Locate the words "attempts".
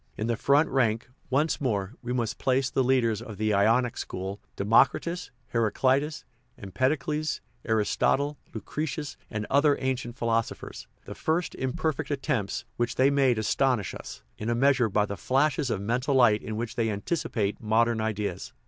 12.09-12.65